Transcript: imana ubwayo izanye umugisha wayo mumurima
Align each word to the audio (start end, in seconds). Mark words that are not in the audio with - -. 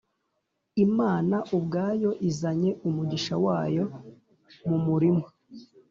imana 0.85 1.37
ubwayo 1.57 2.09
izanye 2.29 2.71
umugisha 2.87 3.35
wayo 3.45 3.85
mumurima 4.67 5.27